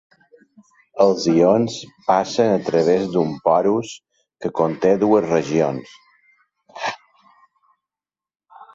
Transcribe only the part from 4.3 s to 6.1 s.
que conté dues regions.